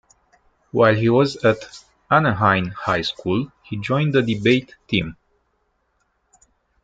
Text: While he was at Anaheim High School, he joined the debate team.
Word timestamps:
While 0.71 0.95
he 0.95 1.09
was 1.09 1.35
at 1.45 1.57
Anaheim 2.09 2.69
High 2.71 3.03
School, 3.03 3.51
he 3.61 3.77
joined 3.77 4.15
the 4.15 4.23
debate 4.23 4.75
team. 4.87 5.15